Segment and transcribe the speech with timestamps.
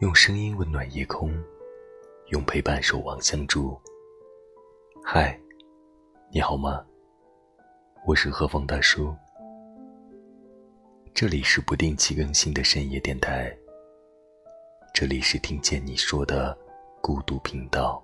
[0.00, 1.30] 用声音温暖夜空，
[2.28, 3.78] 用陪伴守望相助。
[5.04, 5.38] 嗨，
[6.32, 6.82] 你好吗？
[8.06, 9.14] 我是何方大叔，
[11.12, 13.54] 这里是不定期更新的深夜电台，
[14.94, 16.56] 这里是听见你说的
[17.02, 18.02] 孤独频道。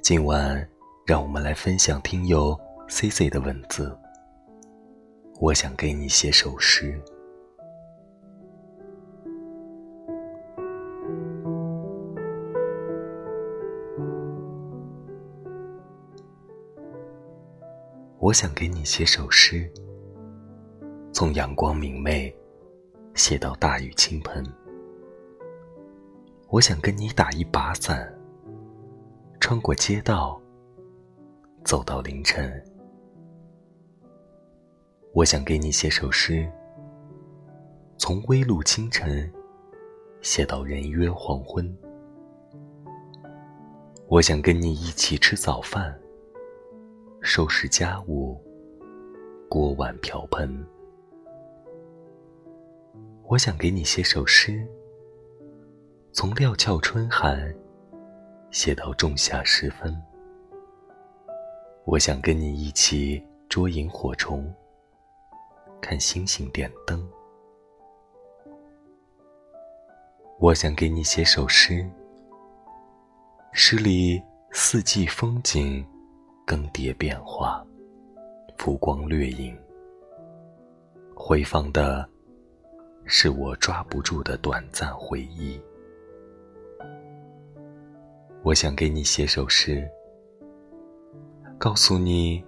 [0.00, 0.66] 今晚，
[1.04, 2.56] 让我们来分享听友
[2.88, 3.96] C C 的文字。
[5.40, 7.00] 我想给你写首诗。
[18.18, 19.68] 我想给你写首诗，
[21.12, 22.32] 从阳光明媚
[23.14, 24.44] 写到大雨倾盆。
[26.48, 28.08] 我想跟你打一把伞。
[29.40, 30.40] 穿过街道，
[31.64, 32.62] 走到凌晨。
[35.14, 36.50] 我想给你写首诗，
[37.96, 39.30] 从微露清晨
[40.20, 41.76] 写到人约黄昏。
[44.08, 45.98] 我想跟你一起吃早饭，
[47.22, 48.40] 收拾家务，
[49.48, 50.66] 锅碗瓢盆。
[53.24, 54.66] 我想给你写首诗，
[56.12, 57.54] 从料峭春寒。
[58.50, 59.96] 写到仲夏时分，
[61.84, 64.54] 我想跟你一起捉萤火虫，
[65.80, 67.04] 看星星点灯。
[70.38, 71.84] 我想给你写首诗，
[73.52, 75.84] 诗里四季风景
[76.46, 77.66] 更迭变化，
[78.56, 79.58] 浮光掠影，
[81.16, 82.08] 回放的
[83.06, 85.60] 是我抓不住的短暂回忆。
[88.44, 89.88] 我想给你写首诗，
[91.62, 92.44] 告诉你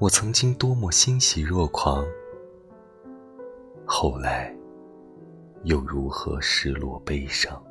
[0.00, 2.04] 我曾经多么欣喜若狂，
[3.86, 4.52] 后来
[5.62, 7.64] 又如何失落悲伤。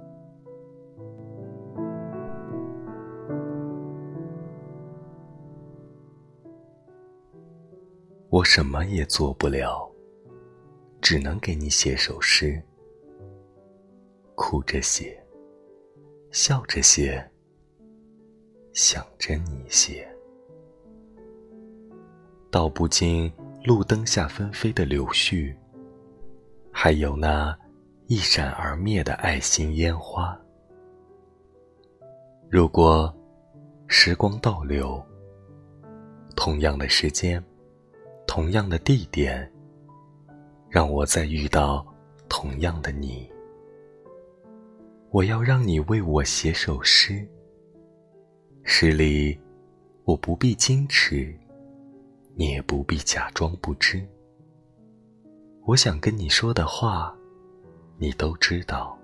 [8.30, 9.92] 我什么也做不了，
[11.02, 12.64] 只能给你写首诗，
[14.36, 15.22] 哭着写，
[16.31, 17.30] 笑着写。
[18.72, 20.08] 想着你写，
[22.50, 23.31] 道不尽
[23.63, 25.53] 路灯下纷飞的柳絮，
[26.72, 27.56] 还有那
[28.08, 30.40] 一闪而灭的爱心烟花。
[32.50, 33.13] 如果
[33.88, 35.03] 时光倒流，
[36.36, 37.44] 同样的时间，
[38.25, 39.52] 同样的地点，
[40.69, 41.86] 让我再遇到
[42.30, 43.30] 同样的你，
[45.09, 47.28] 我要让你为我写首诗。
[48.63, 49.38] 诗里，
[50.06, 51.38] 我不必矜持，
[52.40, 54.08] 你也不必假装不知。
[55.66, 57.12] 我想跟你说的话，
[57.98, 58.96] 你都知道。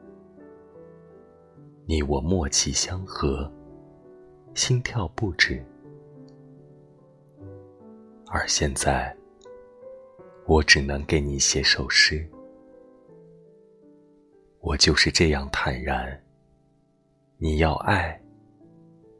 [1.87, 3.51] 你我默契相合，
[4.53, 5.65] 心跳不止。
[8.27, 9.15] 而现在，
[10.45, 12.29] 我只能给你写首诗。
[14.59, 16.23] 我就是这样坦然。
[17.37, 18.19] 你要爱。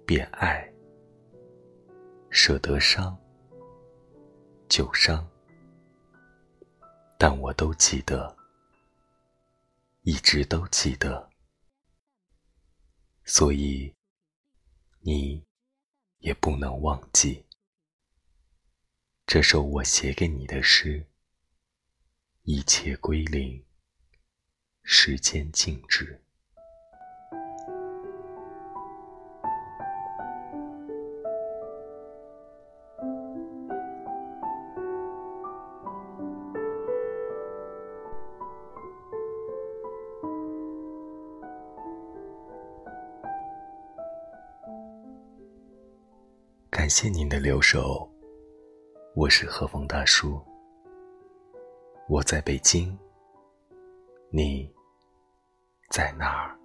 [0.06, 0.70] 便爱，
[2.30, 3.18] 舍得伤，
[4.76, 5.30] 旧伤，
[7.20, 8.36] 但我都记得，
[10.02, 11.30] 一直都记得，
[13.24, 13.94] 所以
[15.02, 15.46] 你
[16.22, 17.46] 也不能忘记
[19.28, 21.08] 这首我写给你的诗。
[22.42, 23.64] 一切归零，
[24.82, 26.20] 时间静止。
[46.84, 48.06] 感谢您的留守，
[49.16, 50.38] 我是何风大叔。
[52.10, 53.00] 我在北京，
[54.30, 54.70] 你
[55.90, 56.60] 在哪儿？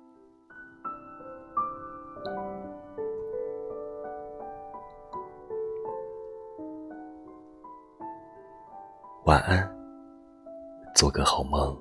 [9.25, 9.73] 晚安，
[10.97, 11.81] 做个好梦。